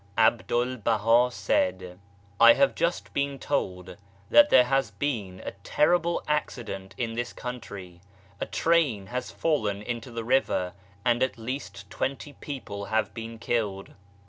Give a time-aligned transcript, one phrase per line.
[0.17, 1.97] A BDUL BAHA said:^~*
[2.39, 3.97] I have just been told
[4.31, 8.01] that there has been a terrible accident in this country.
[8.39, 10.73] A train has fallen into the river
[11.05, 13.93] and at least twenty people have been killed.